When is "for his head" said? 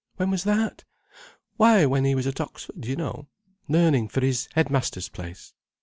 4.07-4.71